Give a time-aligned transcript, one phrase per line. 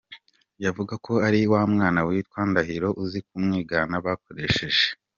[0.63, 4.85] Yavuga ko ari wa mwana witwa Ndahiro uzi kumwigana bakoresheje?